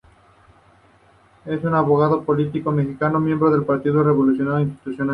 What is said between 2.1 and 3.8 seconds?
y político mexicano miembro del